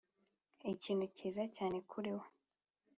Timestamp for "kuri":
1.89-2.11